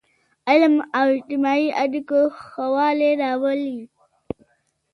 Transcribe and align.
علم 0.49 0.73
د 0.83 0.85
اجتماعي 1.09 1.67
اړیکو 1.83 2.19
ښهوالی 2.45 3.11
راولي. 3.23 3.77